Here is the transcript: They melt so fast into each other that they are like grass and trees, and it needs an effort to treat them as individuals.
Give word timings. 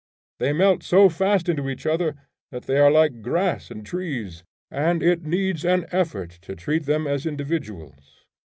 They 0.39 0.51
melt 0.51 0.81
so 0.81 1.09
fast 1.09 1.47
into 1.47 1.69
each 1.69 1.85
other 1.85 2.15
that 2.49 2.63
they 2.63 2.79
are 2.79 2.89
like 2.89 3.21
grass 3.21 3.69
and 3.69 3.85
trees, 3.85 4.43
and 4.71 5.03
it 5.03 5.21
needs 5.25 5.63
an 5.63 5.85
effort 5.91 6.39
to 6.41 6.55
treat 6.55 6.87
them 6.87 7.05
as 7.05 7.27
individuals. 7.27 8.25